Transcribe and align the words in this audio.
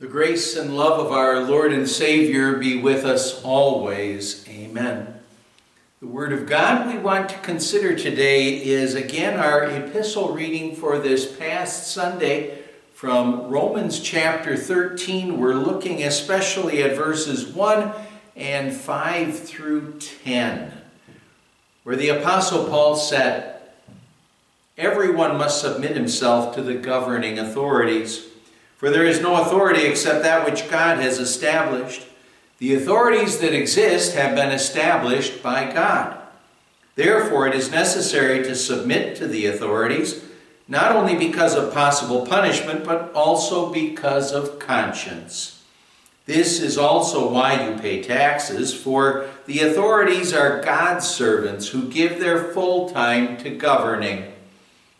The 0.00 0.08
grace 0.08 0.56
and 0.56 0.76
love 0.76 0.98
of 0.98 1.12
our 1.12 1.38
Lord 1.42 1.72
and 1.72 1.88
Savior 1.88 2.56
be 2.56 2.80
with 2.80 3.04
us 3.04 3.40
always. 3.44 4.44
Amen. 4.48 5.20
The 6.00 6.08
Word 6.08 6.32
of 6.32 6.46
God 6.46 6.92
we 6.92 6.98
want 6.98 7.28
to 7.28 7.38
consider 7.38 7.96
today 7.96 8.56
is 8.56 8.96
again 8.96 9.38
our 9.38 9.62
epistle 9.62 10.34
reading 10.34 10.74
for 10.74 10.98
this 10.98 11.36
past 11.36 11.92
Sunday 11.92 12.58
from 12.92 13.42
Romans 13.46 14.00
chapter 14.00 14.56
13. 14.56 15.38
We're 15.38 15.54
looking 15.54 16.02
especially 16.02 16.82
at 16.82 16.96
verses 16.96 17.46
1 17.46 17.92
and 18.34 18.74
5 18.74 19.38
through 19.38 20.00
10, 20.00 20.72
where 21.84 21.94
the 21.94 22.08
Apostle 22.08 22.64
Paul 22.64 22.96
said, 22.96 23.60
Everyone 24.76 25.38
must 25.38 25.60
submit 25.60 25.92
himself 25.92 26.52
to 26.56 26.62
the 26.62 26.74
governing 26.74 27.38
authorities 27.38 28.26
for 28.76 28.90
there 28.90 29.06
is 29.06 29.20
no 29.20 29.40
authority 29.40 29.82
except 29.82 30.22
that 30.22 30.44
which 30.44 30.70
God 30.70 30.98
has 30.98 31.18
established. 31.18 32.06
The 32.58 32.74
authorities 32.74 33.38
that 33.38 33.54
exist 33.54 34.14
have 34.14 34.34
been 34.34 34.50
established 34.50 35.42
by 35.42 35.72
God. 35.72 36.18
Therefore, 36.94 37.48
it 37.48 37.54
is 37.54 37.70
necessary 37.70 38.42
to 38.44 38.54
submit 38.54 39.16
to 39.16 39.26
the 39.26 39.46
authorities, 39.46 40.24
not 40.68 40.94
only 40.94 41.16
because 41.16 41.54
of 41.54 41.74
possible 41.74 42.26
punishment, 42.26 42.84
but 42.84 43.12
also 43.12 43.72
because 43.72 44.32
of 44.32 44.58
conscience. 44.58 45.62
This 46.26 46.60
is 46.60 46.78
also 46.78 47.30
why 47.30 47.68
you 47.68 47.76
pay 47.78 48.02
taxes, 48.02 48.72
for 48.72 49.28
the 49.46 49.60
authorities 49.60 50.32
are 50.32 50.62
God's 50.62 51.06
servants 51.06 51.68
who 51.68 51.88
give 51.88 52.18
their 52.18 52.42
full 52.42 52.88
time 52.88 53.36
to 53.38 53.50
governing. 53.50 54.32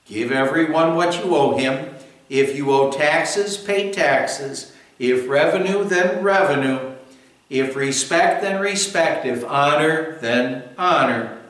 Give 0.04 0.32
everyone 0.32 0.96
what 0.96 1.24
you 1.24 1.34
owe 1.34 1.56
him 1.56 1.94
if 2.41 2.56
you 2.56 2.73
owe 2.73 2.91
taxes, 2.91 3.56
pay 3.56 3.93
taxes. 3.93 4.73
If 4.98 5.29
revenue, 5.29 5.84
then 5.84 6.20
revenue. 6.20 6.95
If 7.48 7.77
respect, 7.77 8.43
then 8.43 8.60
respect. 8.60 9.24
If 9.24 9.45
honor, 9.45 10.18
then 10.21 10.65
honor. 10.77 11.40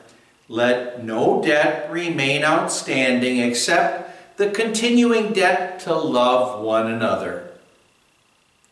Let 0.47 1.03
no 1.03 1.41
debt 1.41 1.89
remain 1.91 2.43
outstanding 2.43 3.39
except 3.39 4.37
the 4.37 4.51
continuing 4.51 5.33
debt 5.33 5.79
to 5.81 5.95
love 5.95 6.61
one 6.61 6.91
another. 6.91 7.49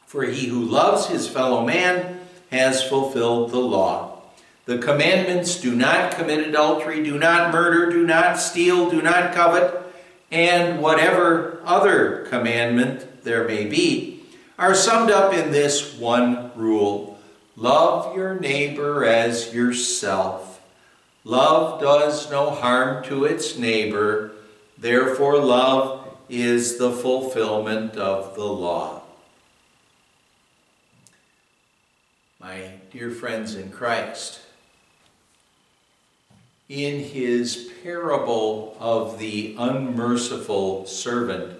For 0.05 0.23
he 0.25 0.45
who 0.45 0.61
loves 0.61 1.07
his 1.07 1.27
fellow 1.27 1.65
man 1.65 2.19
has 2.51 2.83
fulfilled 2.83 3.49
the 3.49 3.59
law. 3.59 4.21
The 4.65 4.77
commandments 4.77 5.59
do 5.59 5.73
not 5.73 6.11
commit 6.11 6.47
adultery, 6.47 7.03
do 7.03 7.17
not 7.17 7.51
murder, 7.51 7.89
do 7.89 8.05
not 8.05 8.39
steal, 8.39 8.91
do 8.91 9.01
not 9.01 9.33
covet 9.33 9.82
and 10.33 10.81
whatever 10.81 11.61
other 11.63 12.25
commandment 12.27 13.23
there 13.23 13.47
may 13.47 13.65
be, 13.65 14.23
are 14.57 14.73
summed 14.73 15.11
up 15.11 15.31
in 15.31 15.51
this 15.51 15.95
one 15.95 16.51
rule 16.55 17.19
love 17.55 18.15
your 18.15 18.39
neighbor 18.39 19.05
as 19.05 19.53
yourself. 19.53 20.59
Love 21.23 21.79
does 21.79 22.31
no 22.31 22.49
harm 22.49 23.03
to 23.03 23.25
its 23.25 23.57
neighbor, 23.57 24.31
therefore, 24.77 25.37
love 25.37 26.17
is 26.27 26.77
the 26.77 26.91
fulfillment 26.91 27.95
of 27.95 28.33
the 28.33 28.43
law. 28.43 29.03
My 32.39 32.71
dear 32.91 33.11
friends 33.11 33.53
in 33.55 33.71
Christ, 33.71 34.39
in 36.69 37.03
his 37.03 37.71
parable 37.83 38.77
of 38.79 39.19
the 39.19 39.55
unmerciful 39.57 40.85
servant, 40.85 41.59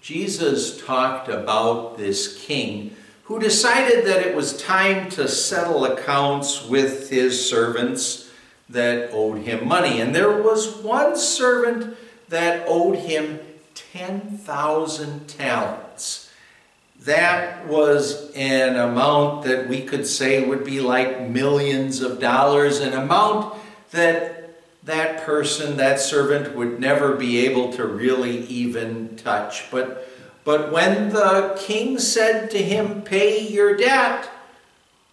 Jesus 0.00 0.84
talked 0.84 1.28
about 1.28 1.96
this 1.96 2.44
king 2.44 2.96
who 3.24 3.38
decided 3.38 4.04
that 4.04 4.26
it 4.26 4.34
was 4.34 4.60
time 4.60 5.08
to 5.10 5.28
settle 5.28 5.84
accounts 5.84 6.66
with 6.66 7.08
his 7.08 7.48
servants 7.48 8.28
that 8.68 9.10
owed 9.12 9.38
him 9.42 9.66
money. 9.68 10.00
And 10.00 10.14
there 10.14 10.42
was 10.42 10.76
one 10.78 11.16
servant 11.16 11.96
that 12.28 12.64
owed 12.66 12.96
him 12.96 13.38
10,000 13.92 15.28
talents. 15.28 16.30
That 17.00 17.66
was 17.66 18.32
an 18.34 18.76
amount 18.76 19.44
that 19.44 19.68
we 19.68 19.82
could 19.82 20.06
say 20.06 20.46
would 20.46 20.64
be 20.64 20.80
like 20.80 21.28
millions 21.28 22.00
of 22.00 22.20
dollars, 22.20 22.80
an 22.80 22.92
amount 22.92 23.54
that 23.92 24.42
that 24.84 25.24
person, 25.24 25.76
that 25.76 26.00
servant, 26.00 26.56
would 26.56 26.80
never 26.80 27.14
be 27.14 27.46
able 27.46 27.72
to 27.74 27.86
really 27.86 28.40
even 28.46 29.16
touch. 29.16 29.70
But, 29.70 30.08
but 30.44 30.72
when 30.72 31.10
the 31.10 31.56
king 31.58 31.98
said 31.98 32.50
to 32.50 32.58
him, 32.58 33.02
Pay 33.02 33.46
your 33.46 33.76
debt, 33.76 34.28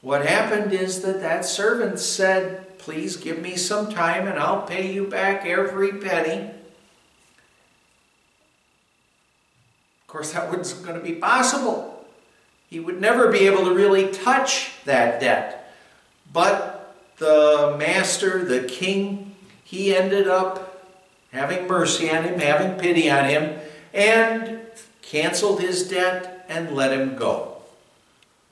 what 0.01 0.25
happened 0.25 0.73
is 0.73 1.01
that 1.01 1.22
that 1.22 1.45
servant 1.45 2.00
said, 2.00 2.79
Please 2.79 3.17
give 3.17 3.40
me 3.40 3.56
some 3.57 3.91
time 3.91 4.28
and 4.28 4.40
I'll 4.40 4.63
pay 4.63 4.91
you 4.91 5.06
back 5.06 5.46
every 5.46 5.91
penny. 5.94 6.50
Of 10.01 10.07
course, 10.07 10.31
that 10.31 10.50
wasn't 10.50 10.88
going 10.88 10.97
to 10.97 11.06
be 11.06 11.13
possible. 11.16 12.07
He 12.69 12.79
would 12.79 13.00
never 13.00 13.31
be 13.31 13.46
able 13.46 13.66
to 13.66 13.73
really 13.73 14.11
touch 14.11 14.72
that 14.85 15.19
debt. 15.19 15.72
But 16.31 16.69
the 17.19 17.75
master, 17.78 18.44
the 18.44 18.63
king, 18.63 19.35
he 19.63 19.96
ended 19.96 20.28
up 20.28 20.88
having 21.31 21.68
mercy 21.68 22.09
on 22.09 22.24
him, 22.24 22.40
having 22.40 22.80
pity 22.80 23.09
on 23.09 23.25
him, 23.25 23.59
and 23.94 24.62
canceled 25.02 25.62
his 25.62 25.88
debt 25.88 26.46
and 26.50 26.75
let 26.75 26.91
him 26.91 27.16
go. 27.16 27.58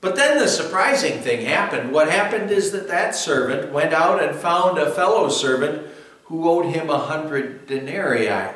But 0.00 0.14
then 0.14 0.38
the 0.38 0.46
surprising 0.46 1.20
thing 1.20 1.44
happened. 1.44 1.90
What 1.90 2.08
happened 2.08 2.50
is 2.52 2.70
that 2.70 2.88
that 2.88 3.16
servant 3.16 3.72
went 3.72 3.92
out 3.92 4.22
and 4.22 4.36
found 4.36 4.78
a 4.78 4.92
fellow 4.92 5.28
servant 5.28 5.88
who 6.24 6.48
owed 6.48 6.66
him 6.66 6.88
a 6.88 6.98
hundred 6.98 7.66
denarii. 7.66 8.54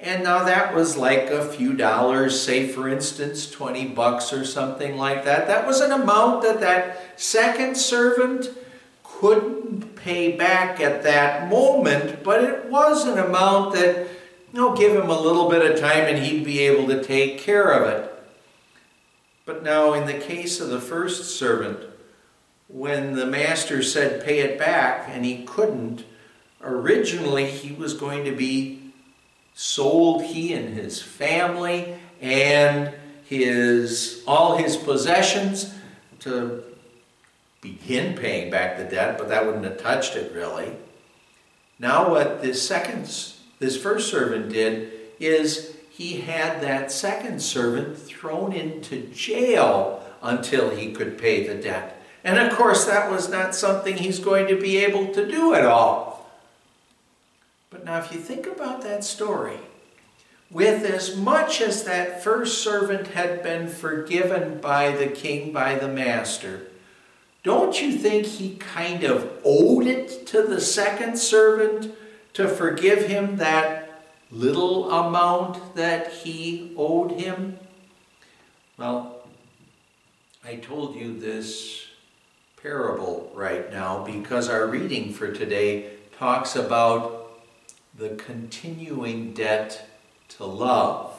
And 0.00 0.24
now 0.24 0.44
that 0.44 0.74
was 0.74 0.96
like 0.96 1.30
a 1.30 1.44
few 1.44 1.74
dollars, 1.74 2.40
say 2.40 2.66
for 2.66 2.88
instance 2.88 3.48
20 3.50 3.88
bucks 3.88 4.32
or 4.32 4.44
something 4.44 4.96
like 4.96 5.24
that. 5.24 5.46
That 5.46 5.66
was 5.66 5.80
an 5.80 5.92
amount 5.92 6.42
that 6.42 6.60
that 6.60 7.20
second 7.20 7.76
servant 7.76 8.50
couldn't 9.24 9.96
pay 9.96 10.36
back 10.36 10.80
at 10.80 11.02
that 11.02 11.48
moment, 11.48 12.22
but 12.22 12.44
it 12.44 12.66
was 12.66 13.06
an 13.06 13.18
amount 13.18 13.72
that, 13.72 14.06
you 14.52 14.60
know, 14.60 14.76
give 14.76 14.94
him 14.94 15.08
a 15.08 15.18
little 15.18 15.48
bit 15.48 15.64
of 15.64 15.80
time 15.80 16.04
and 16.04 16.18
he'd 16.18 16.44
be 16.44 16.58
able 16.58 16.86
to 16.86 17.02
take 17.02 17.38
care 17.38 17.70
of 17.70 17.88
it. 17.88 18.12
But 19.46 19.62
now, 19.62 19.94
in 19.94 20.04
the 20.04 20.12
case 20.12 20.60
of 20.60 20.68
the 20.68 20.80
first 20.80 21.38
servant, 21.38 21.78
when 22.68 23.14
the 23.14 23.24
master 23.24 23.82
said 23.82 24.22
pay 24.22 24.40
it 24.40 24.58
back 24.58 25.08
and 25.08 25.24
he 25.24 25.42
couldn't, 25.44 26.04
originally 26.62 27.46
he 27.46 27.72
was 27.72 27.94
going 27.94 28.26
to 28.26 28.36
be 28.36 28.92
sold, 29.54 30.22
he 30.22 30.52
and 30.52 30.74
his 30.74 31.00
family 31.00 31.96
and 32.20 32.92
his 33.24 34.22
all 34.26 34.58
his 34.58 34.76
possessions 34.76 35.72
to 36.18 36.62
begin 37.64 38.14
paying 38.14 38.50
back 38.50 38.76
the 38.76 38.84
debt, 38.84 39.16
but 39.16 39.30
that 39.30 39.46
wouldn't 39.46 39.64
have 39.64 39.78
touched 39.78 40.14
it 40.16 40.32
really. 40.34 40.70
Now, 41.78 42.10
what 42.10 42.42
this 42.42 42.66
second, 42.66 43.04
this 43.58 43.80
first 43.80 44.10
servant 44.10 44.50
did 44.50 44.92
is 45.18 45.74
he 45.88 46.20
had 46.20 46.60
that 46.60 46.92
second 46.92 47.40
servant 47.40 47.98
thrown 47.98 48.52
into 48.52 49.08
jail 49.08 50.04
until 50.22 50.76
he 50.76 50.92
could 50.92 51.16
pay 51.16 51.46
the 51.46 51.54
debt. 51.54 52.02
And 52.22 52.38
of 52.38 52.56
course, 52.56 52.84
that 52.84 53.10
was 53.10 53.30
not 53.30 53.54
something 53.54 53.96
he's 53.96 54.18
going 54.18 54.46
to 54.48 54.60
be 54.60 54.76
able 54.78 55.12
to 55.14 55.26
do 55.26 55.54
at 55.54 55.64
all. 55.64 56.30
But 57.70 57.84
now, 57.84 57.98
if 57.98 58.12
you 58.12 58.20
think 58.20 58.46
about 58.46 58.82
that 58.82 59.04
story, 59.04 59.58
with 60.50 60.84
as 60.84 61.16
much 61.16 61.60
as 61.60 61.84
that 61.84 62.22
first 62.22 62.62
servant 62.62 63.08
had 63.08 63.42
been 63.42 63.68
forgiven 63.68 64.60
by 64.60 64.90
the 64.92 65.08
king, 65.08 65.52
by 65.52 65.76
the 65.76 65.88
master, 65.88 66.68
don't 67.44 67.80
you 67.80 67.92
think 67.92 68.24
he 68.24 68.56
kind 68.56 69.04
of 69.04 69.30
owed 69.44 69.86
it 69.86 70.26
to 70.28 70.42
the 70.42 70.60
second 70.60 71.18
servant 71.18 71.94
to 72.32 72.48
forgive 72.48 73.06
him 73.06 73.36
that 73.36 74.02
little 74.30 74.90
amount 74.90 75.76
that 75.76 76.10
he 76.10 76.74
owed 76.76 77.12
him? 77.12 77.58
Well, 78.78 79.26
I 80.42 80.56
told 80.56 80.96
you 80.96 81.18
this 81.18 81.86
parable 82.60 83.30
right 83.34 83.70
now 83.70 84.02
because 84.04 84.48
our 84.48 84.66
reading 84.66 85.12
for 85.12 85.30
today 85.30 85.90
talks 86.18 86.56
about 86.56 87.30
the 87.94 88.10
continuing 88.10 89.34
debt 89.34 89.86
to 90.28 90.46
love. 90.46 91.10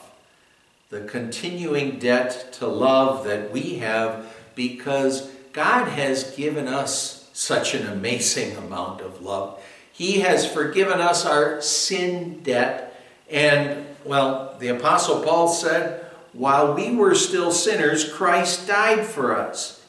The 0.90 1.02
continuing 1.02 2.00
debt 2.00 2.52
to 2.54 2.66
love 2.66 3.24
that 3.24 3.52
we 3.52 3.76
have 3.76 4.34
because 4.56 5.30
God 5.56 5.88
has 5.88 6.36
given 6.36 6.68
us 6.68 7.30
such 7.32 7.72
an 7.72 7.86
amazing 7.86 8.58
amount 8.58 9.00
of 9.00 9.22
love. 9.22 9.58
He 9.90 10.20
has 10.20 10.46
forgiven 10.46 11.00
us 11.00 11.24
our 11.24 11.62
sin 11.62 12.42
debt. 12.42 13.02
And, 13.30 13.86
well, 14.04 14.54
the 14.58 14.68
Apostle 14.68 15.22
Paul 15.22 15.48
said, 15.48 16.04
while 16.34 16.74
we 16.74 16.94
were 16.94 17.14
still 17.14 17.50
sinners, 17.50 18.06
Christ 18.06 18.68
died 18.68 19.06
for 19.06 19.34
us. 19.34 19.82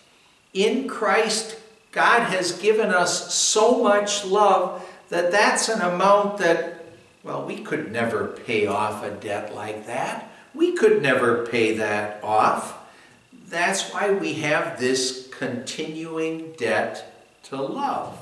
In 0.54 0.88
Christ, 0.88 1.60
God 1.92 2.22
has 2.24 2.54
given 2.54 2.92
us 2.92 3.36
so 3.36 3.84
much 3.84 4.24
love 4.24 4.90
that 5.10 5.34
that's 5.34 5.68
an 5.68 5.82
amount 5.82 6.38
that, 6.38 6.86
well, 7.24 7.46
we 7.46 7.58
could 7.58 7.92
never 7.92 8.28
pay 8.28 8.68
off 8.68 9.04
a 9.04 9.12
debt 9.12 9.54
like 9.54 9.86
that. 9.88 10.32
We 10.56 10.78
could 10.78 11.02
never 11.02 11.46
pay 11.46 11.76
that 11.76 12.24
off. 12.24 12.78
That's 13.50 13.92
why 13.92 14.12
we 14.12 14.36
have 14.36 14.80
this 14.80 15.27
continuing 15.38 16.54
debt 16.54 17.14
to 17.44 17.62
love. 17.62 18.18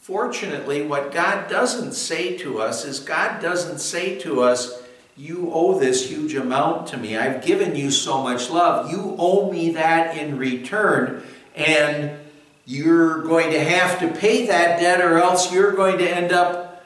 Fortunately, 0.00 0.82
what 0.82 1.12
God 1.12 1.48
doesn't 1.48 1.94
say 1.94 2.36
to 2.38 2.60
us 2.60 2.84
is 2.84 3.00
God 3.00 3.40
doesn't 3.40 3.78
say 3.78 4.18
to 4.20 4.42
us, 4.42 4.82
You 5.16 5.50
owe 5.52 5.78
this 5.78 6.10
huge 6.10 6.34
amount 6.34 6.88
to 6.88 6.98
me. 6.98 7.16
I've 7.16 7.44
given 7.44 7.74
you 7.74 7.90
so 7.90 8.22
much 8.22 8.50
love. 8.50 8.90
You 8.90 9.16
owe 9.18 9.50
me 9.50 9.72
that 9.72 10.18
in 10.18 10.36
return. 10.36 11.22
And 11.56 12.18
you're 12.66 13.22
going 13.22 13.50
to 13.52 13.64
have 13.64 13.98
to 14.00 14.08
pay 14.08 14.46
that 14.46 14.80
debt, 14.80 15.00
or 15.00 15.18
else 15.18 15.52
you're 15.52 15.72
going 15.72 15.98
to 15.98 16.08
end 16.08 16.32
up 16.32 16.84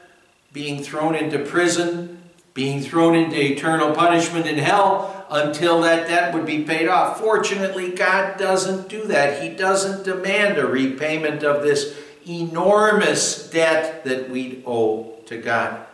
being 0.53 0.81
thrown 0.81 1.15
into 1.15 1.39
prison, 1.39 2.18
being 2.53 2.81
thrown 2.81 3.15
into 3.15 3.39
eternal 3.39 3.93
punishment 3.93 4.47
in 4.47 4.57
hell 4.57 5.25
until 5.29 5.81
that 5.81 6.07
debt 6.07 6.33
would 6.33 6.45
be 6.45 6.63
paid 6.63 6.87
off. 6.87 7.19
Fortunately, 7.19 7.91
God 7.91 8.37
doesn't 8.37 8.89
do 8.89 9.05
that. 9.05 9.43
He 9.43 9.49
doesn't 9.49 10.03
demand 10.03 10.57
a 10.57 10.65
repayment 10.65 11.43
of 11.43 11.61
this 11.61 11.97
enormous 12.27 13.49
debt 13.49 14.03
that 14.05 14.29
we 14.29 14.63
owe 14.65 15.15
to 15.27 15.37
God. 15.37 15.85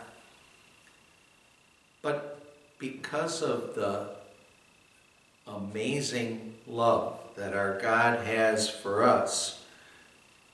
But 2.02 2.40
because 2.78 3.42
of 3.42 3.74
the 3.74 4.10
amazing 5.46 6.54
love 6.66 7.18
that 7.36 7.54
our 7.54 7.78
God 7.78 8.26
has 8.26 8.68
for 8.68 9.02
us, 9.02 9.62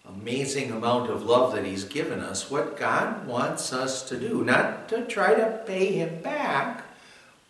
amazing 0.09 0.71
amount 0.71 1.11
of 1.11 1.25
love 1.25 1.55
that 1.55 1.65
He's 1.65 1.85
given 1.85 2.21
us, 2.21 2.51
what 2.51 2.77
God 2.77 3.27
wants 3.27 3.73
us 3.73 4.03
to 4.09 4.19
do, 4.19 4.45
not 4.45 4.89
to 4.89 5.05
try 5.07 5.35
to 5.35 5.63
pay 5.67 5.93
Him 5.93 6.23
back, 6.23 6.85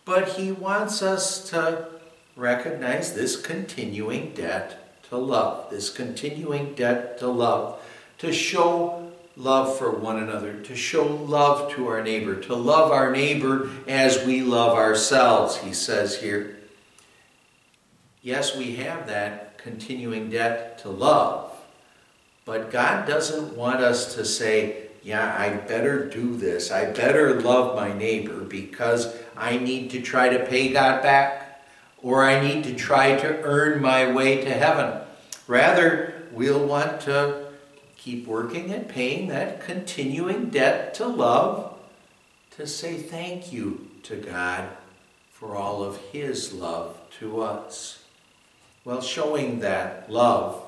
but 0.05 0.29
He 0.29 0.51
wants 0.51 1.01
us 1.01 1.49
to 1.49 1.87
recognize 2.35 3.13
this 3.13 3.39
continuing 3.39 4.33
debt 4.33 5.01
to 5.09 5.17
love, 5.17 5.69
this 5.69 5.89
continuing 5.89 6.73
debt 6.73 7.19
to 7.19 7.27
love 7.27 7.79
to 8.23 8.31
show 8.31 9.11
love 9.35 9.77
for 9.77 9.91
one 9.91 10.17
another, 10.17 10.53
to 10.61 10.75
show 10.77 11.05
love 11.05 11.69
to 11.73 11.87
our 11.89 12.01
neighbor, 12.01 12.35
to 12.35 12.55
love 12.55 12.89
our 12.89 13.11
neighbor 13.11 13.69
as 13.85 14.25
we 14.25 14.41
love 14.41 14.77
ourselves, 14.77 15.57
he 15.57 15.73
says 15.73 16.15
here. 16.21 16.57
Yes, 18.21 18.55
we 18.55 18.77
have 18.77 19.07
that 19.07 19.57
continuing 19.57 20.29
debt 20.29 20.77
to 20.79 20.89
love, 20.89 21.52
but 22.45 22.71
God 22.71 23.07
doesn't 23.07 23.55
want 23.55 23.81
us 23.81 24.15
to 24.15 24.25
say, 24.25 24.87
yeah, 25.03 25.35
I 25.37 25.49
better 25.49 26.07
do 26.07 26.35
this. 26.37 26.71
I 26.71 26.91
better 26.91 27.41
love 27.41 27.75
my 27.75 27.93
neighbor 27.93 28.39
because 28.39 29.15
I 29.35 29.57
need 29.57 29.91
to 29.91 30.01
try 30.01 30.29
to 30.29 30.45
pay 30.45 30.71
God 30.71 31.03
back 31.03 31.65
or 32.01 32.23
I 32.23 32.41
need 32.41 32.63
to 32.65 32.75
try 32.75 33.15
to 33.15 33.41
earn 33.43 33.81
my 33.81 34.11
way 34.11 34.43
to 34.43 34.49
heaven. 34.49 35.01
Rather, 35.47 36.13
we'll 36.31 36.65
want 36.65 37.01
to 37.01 37.43
Keep 38.03 38.27
working 38.27 38.73
at 38.73 38.89
paying 38.89 39.29
that 39.29 39.61
continuing 39.61 40.49
debt 40.49 40.93
to 40.95 41.07
love, 41.07 41.73
to 42.57 42.67
say 42.67 42.97
thank 42.97 43.53
you 43.53 43.87
to 44.03 44.17
God 44.17 44.67
for 45.31 45.55
all 45.55 45.81
of 45.81 45.95
His 46.11 46.51
love 46.51 46.97
to 47.19 47.41
us. 47.41 48.03
Well, 48.83 48.99
showing 48.99 49.61
that 49.61 50.11
love 50.11 50.62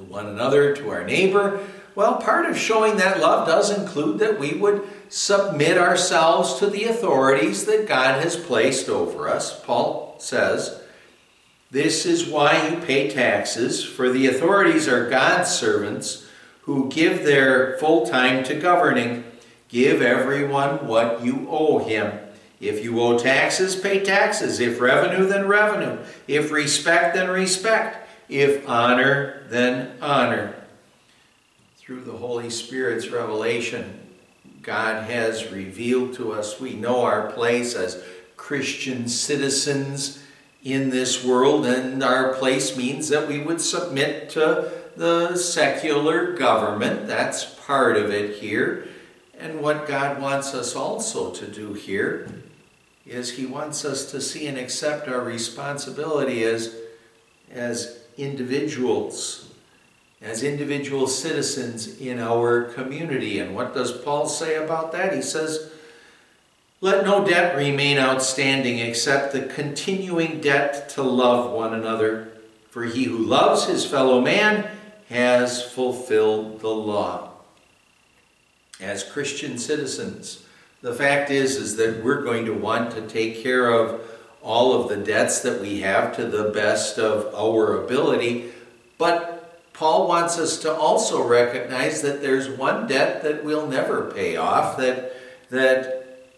to 0.00 0.12
one 0.12 0.26
another, 0.26 0.74
to 0.76 0.90
our 0.90 1.04
neighbor, 1.04 1.60
well, 1.94 2.16
part 2.16 2.46
of 2.46 2.56
showing 2.56 2.96
that 2.96 3.20
love 3.20 3.46
does 3.46 3.76
include 3.76 4.18
that 4.20 4.38
we 4.38 4.54
would 4.54 4.88
submit 5.08 5.76
ourselves 5.76 6.54
to 6.54 6.68
the 6.68 6.84
authorities 6.84 7.66
that 7.66 7.88
God 7.88 8.22
has 8.22 8.36
placed 8.36 8.88
over 8.88 9.28
us. 9.28 9.62
Paul 9.64 10.16
says, 10.18 10.80
this 11.70 12.06
is 12.06 12.26
why 12.26 12.68
you 12.68 12.76
pay 12.78 13.10
taxes, 13.10 13.84
for 13.84 14.10
the 14.10 14.26
authorities 14.26 14.88
are 14.88 15.10
God's 15.10 15.50
servants 15.50 16.26
who 16.62 16.88
give 16.88 17.24
their 17.24 17.76
full 17.78 18.06
time 18.06 18.44
to 18.44 18.54
governing. 18.54 19.24
Give 19.68 20.02
everyone 20.02 20.86
what 20.86 21.22
you 21.22 21.46
owe 21.48 21.78
him. 21.78 22.18
If 22.60 22.82
you 22.82 23.00
owe 23.00 23.18
taxes, 23.18 23.76
pay 23.76 24.02
taxes. 24.02 24.58
If 24.58 24.80
revenue, 24.80 25.26
then 25.26 25.46
revenue. 25.46 25.98
If 26.26 26.50
respect, 26.50 27.14
then 27.14 27.28
respect. 27.30 27.99
If 28.30 28.68
honor, 28.68 29.42
then 29.48 29.98
honor. 30.00 30.54
Through 31.78 32.04
the 32.04 32.12
Holy 32.12 32.48
Spirit's 32.48 33.08
revelation, 33.08 33.98
God 34.62 35.10
has 35.10 35.50
revealed 35.50 36.14
to 36.14 36.32
us 36.32 36.60
we 36.60 36.74
know 36.74 37.02
our 37.02 37.32
place 37.32 37.74
as 37.74 38.04
Christian 38.36 39.08
citizens 39.08 40.22
in 40.62 40.90
this 40.90 41.24
world, 41.24 41.66
and 41.66 42.04
our 42.04 42.34
place 42.34 42.76
means 42.76 43.08
that 43.08 43.26
we 43.26 43.40
would 43.40 43.60
submit 43.60 44.30
to 44.30 44.70
the 44.96 45.34
secular 45.36 46.34
government. 46.36 47.08
That's 47.08 47.44
part 47.44 47.96
of 47.96 48.10
it 48.10 48.36
here. 48.36 48.86
And 49.40 49.60
what 49.60 49.88
God 49.88 50.22
wants 50.22 50.54
us 50.54 50.76
also 50.76 51.32
to 51.32 51.48
do 51.48 51.72
here 51.72 52.30
is 53.04 53.32
He 53.32 53.46
wants 53.46 53.84
us 53.84 54.08
to 54.12 54.20
see 54.20 54.46
and 54.46 54.56
accept 54.56 55.08
our 55.08 55.22
responsibility 55.22 56.44
as, 56.44 56.76
as 57.50 57.99
individuals, 58.16 59.50
as 60.20 60.42
individual 60.42 61.06
citizens 61.06 62.00
in 62.00 62.18
our 62.18 62.64
community. 62.64 63.38
And 63.38 63.54
what 63.54 63.74
does 63.74 63.92
Paul 63.92 64.26
say 64.26 64.56
about 64.56 64.92
that? 64.92 65.14
He 65.14 65.22
says, 65.22 65.70
let 66.82 67.04
no 67.04 67.26
debt 67.26 67.56
remain 67.56 67.98
outstanding 67.98 68.78
except 68.78 69.32
the 69.32 69.42
continuing 69.42 70.40
debt 70.40 70.88
to 70.90 71.02
love 71.02 71.52
one 71.52 71.74
another. 71.74 72.32
For 72.70 72.84
he 72.84 73.04
who 73.04 73.18
loves 73.18 73.66
his 73.66 73.84
fellow 73.84 74.20
man 74.20 74.70
has 75.10 75.62
fulfilled 75.62 76.60
the 76.60 76.68
law. 76.68 77.32
As 78.80 79.04
Christian 79.04 79.58
citizens, 79.58 80.46
the 80.80 80.94
fact 80.94 81.30
is, 81.30 81.56
is 81.56 81.76
that 81.76 82.02
we're 82.02 82.22
going 82.22 82.46
to 82.46 82.54
want 82.54 82.92
to 82.92 83.06
take 83.06 83.42
care 83.42 83.70
of 83.70 84.00
all 84.42 84.80
of 84.80 84.88
the 84.88 84.96
debts 84.96 85.40
that 85.40 85.60
we 85.60 85.80
have 85.80 86.16
to 86.16 86.26
the 86.26 86.50
best 86.50 86.98
of 86.98 87.34
our 87.34 87.84
ability. 87.84 88.50
But 88.98 89.40
Paul 89.72 90.08
wants 90.08 90.38
us 90.38 90.58
to 90.58 90.72
also 90.72 91.26
recognize 91.26 92.02
that 92.02 92.20
there's 92.20 92.48
one 92.48 92.86
debt 92.86 93.22
that 93.22 93.44
we'll 93.44 93.66
never 93.66 94.10
pay 94.10 94.36
off, 94.36 94.76
that, 94.76 95.12
that 95.50 96.28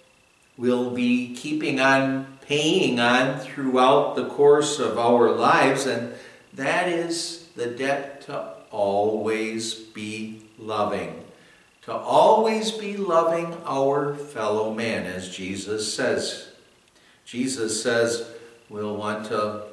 we'll 0.56 0.90
be 0.90 1.34
keeping 1.34 1.80
on 1.80 2.38
paying 2.42 3.00
on 3.00 3.38
throughout 3.38 4.14
the 4.14 4.26
course 4.26 4.78
of 4.78 4.98
our 4.98 5.32
lives, 5.32 5.86
and 5.86 6.12
that 6.52 6.88
is 6.88 7.48
the 7.56 7.66
debt 7.66 8.20
to 8.22 8.54
always 8.70 9.74
be 9.74 10.42
loving. 10.58 11.24
To 11.82 11.92
always 11.92 12.70
be 12.70 12.96
loving 12.96 13.56
our 13.66 14.14
fellow 14.14 14.72
man, 14.72 15.06
as 15.06 15.34
Jesus 15.34 15.92
says. 15.92 16.51
Jesus 17.24 17.82
says 17.82 18.28
we'll 18.68 18.96
want 18.96 19.26
to 19.26 19.64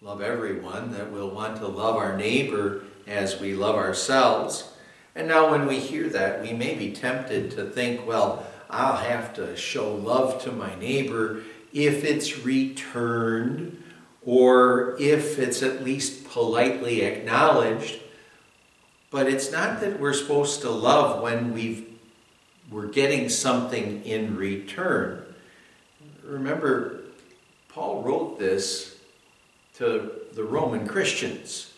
love 0.00 0.20
everyone, 0.20 0.92
that 0.92 1.10
we'll 1.10 1.30
want 1.30 1.56
to 1.56 1.66
love 1.66 1.96
our 1.96 2.16
neighbor 2.16 2.84
as 3.06 3.40
we 3.40 3.54
love 3.54 3.76
ourselves. 3.76 4.72
And 5.14 5.28
now, 5.28 5.50
when 5.50 5.66
we 5.66 5.78
hear 5.78 6.08
that, 6.10 6.42
we 6.42 6.52
may 6.52 6.74
be 6.74 6.92
tempted 6.92 7.50
to 7.52 7.64
think, 7.64 8.06
well, 8.06 8.46
I'll 8.68 8.96
have 8.96 9.34
to 9.34 9.56
show 9.56 9.94
love 9.94 10.42
to 10.44 10.52
my 10.52 10.74
neighbor 10.76 11.42
if 11.72 12.04
it's 12.04 12.44
returned 12.44 13.82
or 14.22 14.96
if 15.00 15.38
it's 15.38 15.62
at 15.62 15.82
least 15.82 16.28
politely 16.28 17.02
acknowledged. 17.02 17.98
But 19.10 19.28
it's 19.28 19.50
not 19.50 19.80
that 19.80 19.98
we're 19.98 20.12
supposed 20.12 20.60
to 20.62 20.70
love 20.70 21.22
when 21.22 21.54
we've, 21.54 21.95
we're 22.70 22.86
getting 22.86 23.28
something 23.28 24.04
in 24.04 24.36
return. 24.36 25.22
Remember, 26.24 27.00
Paul 27.68 28.02
wrote 28.02 28.38
this 28.38 28.98
to 29.78 30.10
the 30.34 30.44
Roman 30.44 30.86
Christians. 30.86 31.72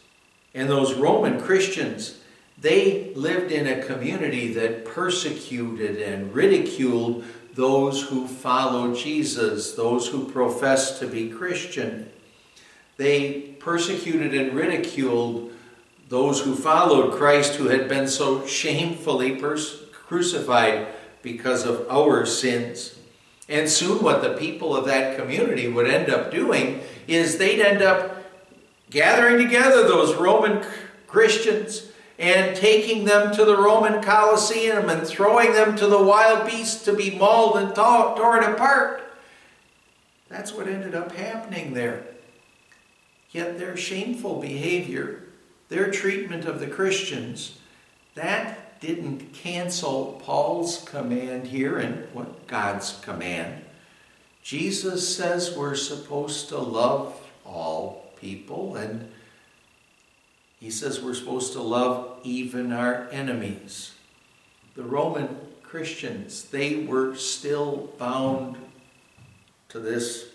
And 0.55 0.69
those 0.69 0.95
Roman 0.95 1.41
Christians 1.41 2.19
they 2.61 3.13
lived 3.15 3.53
in 3.53 3.67
a 3.67 3.85
community 3.85 4.53
that 4.55 4.85
persecuted 4.85 6.03
and 6.03 6.35
ridiculed 6.35 7.25
those 7.55 8.03
who 8.03 8.27
followed 8.27 8.97
Jesus, 8.97 9.75
those 9.75 10.09
who 10.09 10.29
professed 10.31 10.99
to 11.01 11.07
be 11.07 11.29
Christian. 11.29 12.11
They 12.97 13.55
persecuted 13.61 14.35
and 14.35 14.55
ridiculed 14.55 15.53
those 16.09 16.41
who 16.41 16.57
followed 16.57 17.15
Christ 17.15 17.55
who 17.55 17.69
had 17.69 17.89
been 17.89 18.09
so 18.09 18.45
shamefully 18.47 19.37
crucified 20.09 20.89
because 21.23 21.67
of 21.67 21.87
our 21.91 22.25
sins. 22.25 22.99
And 23.49 23.69
soon, 23.69 24.03
what 24.03 24.23
the 24.23 24.35
people 24.35 24.75
of 24.75 24.87
that 24.87 25.19
community 25.19 25.69
would 25.69 25.89
end 25.89 26.11
up 26.11 26.31
doing 26.31 26.81
is 27.07 27.39
they'd 27.39 27.61
end 27.61 27.83
up 27.83 28.25
gathering 28.91 29.39
together 29.39 29.87
those 29.87 30.17
Roman 30.17 30.65
Christians 31.07 31.91
and 32.19 32.57
taking 32.57 33.05
them 33.05 33.35
to 33.35 33.45
the 33.45 33.57
Roman 33.57 34.03
Colosseum 34.03 34.89
and 34.89 35.07
throwing 35.07 35.53
them 35.53 35.77
to 35.77 35.87
the 35.87 36.03
wild 36.03 36.51
beasts 36.51 36.85
to 36.85 36.93
be 36.93 37.17
mauled 37.17 37.57
and 37.57 37.75
torn 37.75 38.45
apart. 38.45 39.03
That's 40.29 40.53
what 40.53 40.69
ended 40.69 40.95
up 40.95 41.15
happening 41.15 41.75
there. 41.75 42.05
Yet 43.31 43.59
their 43.59 43.77
shameful 43.77 44.41
behavior, 44.41 45.25
their 45.69 45.91
treatment 45.91 46.45
of 46.45 46.61
the 46.61 46.67
Christians, 46.67 47.59
that 48.15 48.68
didn't 48.81 49.33
cancel 49.33 50.21
Paul's 50.25 50.83
command 50.85 51.49
here 51.49 51.79
and 51.79 52.07
what 52.13 52.47
God's 52.47 52.99
command. 53.03 53.65
Jesus 54.43 55.15
says 55.15 55.57
we're 55.57 55.75
supposed 55.75 56.49
to 56.49 56.59
love 56.59 57.21
all 57.45 58.13
people, 58.21 58.77
and 58.77 59.11
he 60.61 60.71
says 60.71 61.03
we're 61.03 61.15
supposed 61.15 61.53
to 61.53 61.63
love 61.63 62.19
even 62.23 62.73
our 62.73 63.09
enemies. 63.11 63.93
The 64.75 64.85
Roman 64.85 65.37
Christians, 65.63 66.45
they 66.45 66.85
were 66.85 67.15
still 67.15 67.93
bound 67.99 68.57
to 69.69 69.79
this 69.79 70.31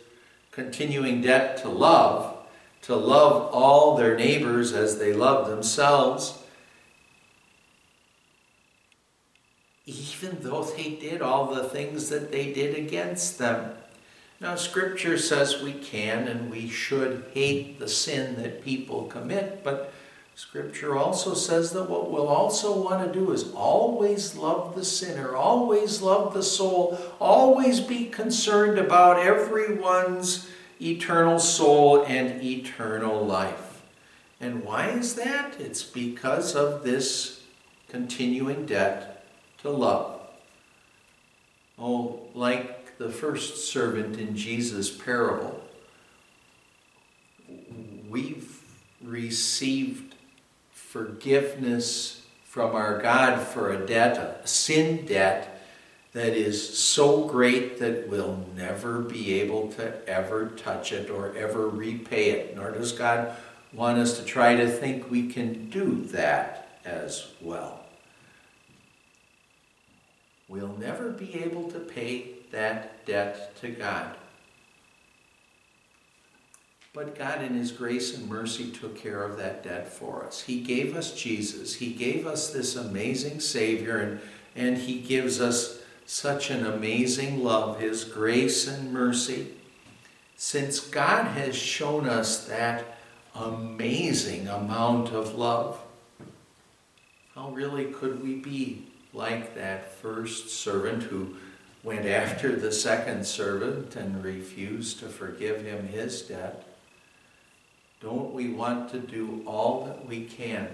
continuing 0.51 1.21
debt 1.21 1.57
to 1.57 1.69
love, 1.69 2.37
to 2.83 2.95
love 2.95 3.51
all 3.53 3.97
their 3.97 4.15
neighbors 4.15 4.73
as 4.73 4.99
they 4.99 5.13
love 5.13 5.49
themselves. 5.49 6.42
Even 9.85 10.37
though 10.41 10.63
they 10.63 10.91
did 10.91 11.21
all 11.21 11.53
the 11.53 11.63
things 11.65 12.09
that 12.09 12.31
they 12.31 12.53
did 12.53 12.75
against 12.75 13.37
them. 13.37 13.75
Now, 14.39 14.55
Scripture 14.55 15.17
says 15.17 15.61
we 15.61 15.73
can 15.73 16.27
and 16.27 16.49
we 16.51 16.67
should 16.69 17.25
hate 17.33 17.79
the 17.79 17.87
sin 17.87 18.35
that 18.41 18.63
people 18.63 19.05
commit, 19.05 19.63
but 19.63 19.93
Scripture 20.35 20.97
also 20.97 21.33
says 21.33 21.71
that 21.71 21.89
what 21.89 22.09
we'll 22.09 22.27
also 22.27 22.81
want 22.81 23.05
to 23.05 23.19
do 23.19 23.31
is 23.31 23.53
always 23.53 24.35
love 24.35 24.75
the 24.75 24.83
sinner, 24.83 25.35
always 25.35 26.01
love 26.01 26.33
the 26.33 26.41
soul, 26.41 26.97
always 27.19 27.79
be 27.79 28.05
concerned 28.05 28.79
about 28.79 29.19
everyone's 29.19 30.49
eternal 30.81 31.37
soul 31.37 32.03
and 32.03 32.43
eternal 32.43 33.23
life. 33.23 33.83
And 34.41 34.63
why 34.63 34.89
is 34.89 35.15
that? 35.15 35.59
It's 35.59 35.83
because 35.83 36.55
of 36.55 36.83
this 36.83 37.43
continuing 37.87 38.65
debt 38.65 39.12
to 39.63 39.69
love. 39.69 40.21
Oh, 41.79 42.27
like 42.35 42.97
the 42.97 43.09
first 43.09 43.71
servant 43.71 44.19
in 44.19 44.35
Jesus' 44.35 44.95
parable, 44.95 45.61
we've 48.09 48.61
received 49.01 50.15
forgiveness 50.71 52.21
from 52.45 52.75
our 52.75 53.01
God 53.01 53.41
for 53.41 53.73
a 53.73 53.85
debt, 53.85 54.17
a 54.43 54.47
sin 54.47 55.05
debt, 55.07 55.49
that 56.11 56.33
is 56.33 56.77
so 56.77 57.27
great 57.27 57.79
that 57.79 58.07
we'll 58.07 58.45
never 58.55 58.99
be 58.99 59.41
able 59.41 59.71
to 59.71 60.07
ever 60.07 60.49
touch 60.49 60.91
it 60.91 61.09
or 61.09 61.35
ever 61.35 61.67
repay 61.67 62.29
it. 62.29 62.55
Nor 62.55 62.69
does 62.69 62.91
God 62.91 63.35
want 63.73 63.97
us 63.97 64.19
to 64.19 64.23
try 64.23 64.55
to 64.55 64.67
think 64.67 65.09
we 65.09 65.27
can 65.27 65.71
do 65.71 66.03
that 66.11 66.79
as 66.85 67.27
well. 67.41 67.82
We'll 70.47 70.75
never 70.77 71.09
be 71.09 71.35
able 71.43 71.71
to 71.71 71.79
pay 71.79 72.33
that 72.51 73.05
debt 73.05 73.55
to 73.61 73.69
God. 73.69 74.15
But 76.93 77.17
God, 77.17 77.41
in 77.41 77.55
His 77.55 77.71
grace 77.71 78.15
and 78.15 78.29
mercy, 78.29 78.69
took 78.71 78.95
care 78.95 79.23
of 79.23 79.37
that 79.37 79.63
debt 79.63 79.91
for 79.91 80.23
us. 80.23 80.41
He 80.41 80.61
gave 80.61 80.95
us 80.95 81.19
Jesus. 81.19 81.73
He 81.75 81.91
gave 81.91 82.27
us 82.27 82.51
this 82.51 82.75
amazing 82.75 83.39
Savior, 83.39 83.97
and, 83.97 84.21
and 84.55 84.77
He 84.77 84.99
gives 84.99 85.41
us 85.41 85.79
such 86.05 86.51
an 86.51 86.65
amazing 86.65 87.43
love, 87.43 87.79
His 87.79 88.03
grace 88.03 88.67
and 88.67 88.93
mercy. 88.93 89.53
Since 90.35 90.81
God 90.81 91.25
has 91.29 91.55
shown 91.55 92.07
us 92.07 92.45
that 92.45 92.97
amazing 93.33 94.47
amount 94.47 95.09
of 95.09 95.33
love, 95.33 95.79
how 97.33 97.49
really 97.49 97.85
could 97.85 98.21
we 98.21 98.35
be 98.35 98.85
like 99.13 99.55
that 99.55 99.93
first 99.93 100.49
servant 100.49 101.03
who 101.03 101.35
went 101.83 102.05
after 102.05 102.55
the 102.55 102.71
second 102.71 103.25
servant 103.25 103.95
and 103.95 104.23
refused 104.23 104.99
to 104.99 105.05
forgive 105.05 105.63
him 105.63 105.87
his 105.87 106.21
debt? 106.23 106.65
Don't 108.01 108.33
we 108.33 108.49
want 108.49 108.89
to 108.91 108.99
do 108.99 109.43
all 109.45 109.85
that 109.85 110.05
we 110.05 110.25
can 110.25 110.67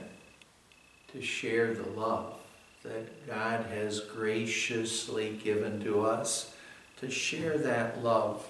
to 1.11 1.21
share 1.21 1.73
the 1.73 1.89
love 1.91 2.39
that 2.83 3.27
God 3.27 3.65
has 3.65 3.99
graciously 3.99 5.39
given 5.43 5.79
to 5.83 6.01
us, 6.01 6.55
to 6.97 7.09
share 7.09 7.57
that 7.57 8.03
love 8.03 8.47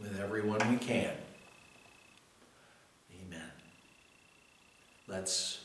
with 0.00 0.18
everyone 0.20 0.58
we 0.70 0.76
can? 0.78 1.12
Amen. 3.26 3.50
Let's. 5.06 5.61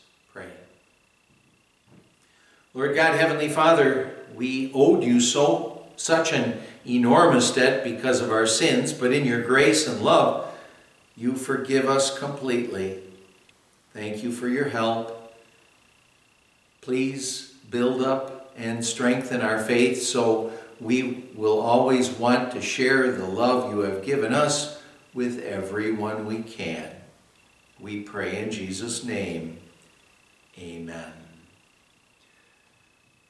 Lord 2.77 2.93
God, 2.93 3.15
Heavenly 3.15 3.49
Father, 3.49 4.13
we 4.35 4.71
owed 4.71 5.03
you 5.03 5.19
so 5.19 5.87
such 5.95 6.31
an 6.31 6.61
enormous 6.85 7.49
debt 7.51 7.83
because 7.83 8.21
of 8.21 8.31
our 8.31 8.45
sins, 8.45 8.93
but 8.93 9.11
in 9.11 9.25
your 9.25 9.41
grace 9.41 9.87
and 9.87 9.99
love, 10.03 10.55
you 11.15 11.33
forgive 11.33 11.89
us 11.89 12.15
completely. 12.19 12.99
Thank 13.93 14.21
you 14.21 14.31
for 14.31 14.47
your 14.47 14.65
help. 14.65 15.33
Please 16.81 17.55
build 17.71 18.03
up 18.03 18.53
and 18.55 18.85
strengthen 18.85 19.41
our 19.41 19.57
faith 19.57 20.03
so 20.03 20.51
we 20.79 21.31
will 21.33 21.59
always 21.59 22.11
want 22.11 22.51
to 22.51 22.61
share 22.61 23.11
the 23.11 23.25
love 23.25 23.71
you 23.71 23.79
have 23.79 24.05
given 24.05 24.35
us 24.35 24.79
with 25.15 25.43
everyone 25.43 26.27
we 26.27 26.43
can. 26.43 26.91
We 27.79 28.01
pray 28.01 28.37
in 28.37 28.51
Jesus' 28.51 29.03
name. 29.03 29.57
Amen. 30.59 31.16